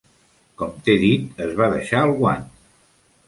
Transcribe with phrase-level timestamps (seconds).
[0.61, 2.49] Com t'he dit, es va deixar el guant.